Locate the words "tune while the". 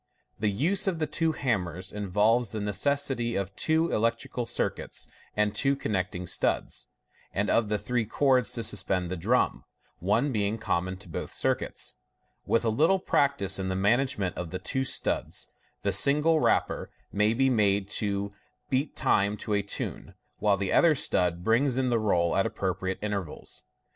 19.61-20.73